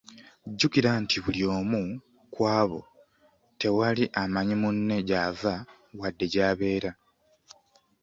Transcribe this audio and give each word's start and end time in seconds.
Jjukira 0.51 0.91
nti 1.01 1.17
buli 1.23 1.41
omu 1.57 1.81
ku 2.33 2.41
abo 2.59 2.79
tewali 3.59 4.03
amanyi 4.21 4.55
munne 4.61 4.97
gy’ava 5.07 5.55
wadde 5.99 6.25
gy’abeera. 6.33 6.91